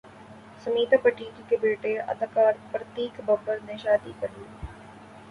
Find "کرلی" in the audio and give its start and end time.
4.19-4.43